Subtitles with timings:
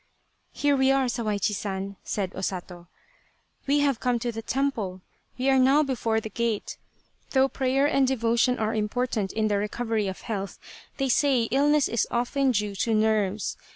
[0.51, 2.87] "Here we are, Sawaichi San," said O Sato,"
[3.67, 5.01] we 1 66 Tsubosaka have come to the temple,
[5.37, 6.79] we are now before the gate...
[7.33, 10.57] though prayer and devotion are important in the recovery of health,
[10.97, 13.57] they say illness is often due to nerves.